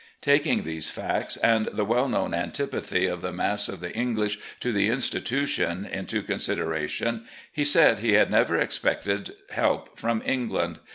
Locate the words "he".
7.51-7.63, 7.99-8.13